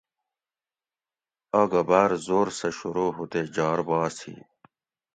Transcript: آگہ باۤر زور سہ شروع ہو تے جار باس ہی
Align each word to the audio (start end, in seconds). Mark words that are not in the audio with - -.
آگہ 1.59 1.81
باۤر 1.89 2.11
زور 2.25 2.47
سہ 2.57 2.69
شروع 2.77 3.09
ہو 3.15 3.23
تے 3.31 3.39
جار 3.55 3.79
باس 3.87 4.15
ہی 4.25 4.35